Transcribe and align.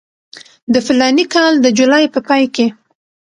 د 0.73 0.75
فلاني 0.85 1.25
کال 1.33 1.53
د 1.59 1.65
جولای 1.77 2.05
په 2.13 2.19
پای 2.27 2.43
کې. 2.55 2.67